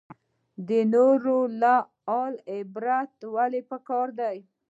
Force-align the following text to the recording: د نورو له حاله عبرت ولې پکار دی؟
د 0.67 0.69
نورو 0.93 1.37
له 1.61 1.75
حاله 2.05 2.39
عبرت 2.53 3.17
ولې 3.35 3.61
پکار 3.71 4.07
دی؟ 4.19 4.37